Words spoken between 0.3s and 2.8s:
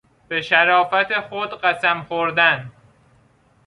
شرافت خود قسم خوردن